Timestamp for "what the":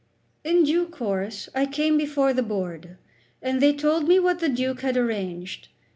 4.17-4.49